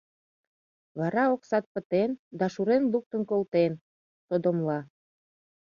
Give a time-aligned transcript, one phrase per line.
[0.99, 3.71] Вара оксат пытен да шурен луктын колтен,—
[4.27, 4.79] содомла.